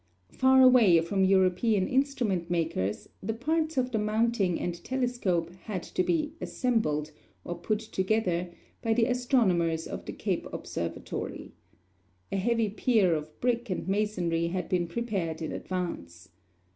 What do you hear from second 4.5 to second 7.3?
and telescope had to be "assembled,"